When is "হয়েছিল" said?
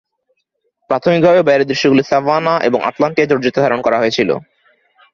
3.99-4.29